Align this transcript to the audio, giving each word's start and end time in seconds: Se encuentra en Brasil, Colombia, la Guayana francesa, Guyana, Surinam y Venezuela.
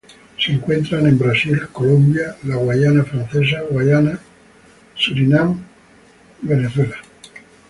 Se 0.39 0.51
encuentra 0.51 0.97
en 0.99 1.19
Brasil, 1.19 1.61
Colombia, 1.71 2.35
la 2.45 2.55
Guayana 2.55 3.03
francesa, 3.05 3.61
Guyana, 3.69 4.17
Surinam 4.95 5.59
y 6.41 6.47
Venezuela. 6.47 6.95